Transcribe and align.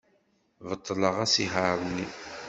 Beṭleɣ 0.69 1.15
asihaṛ-nni. 1.25 2.07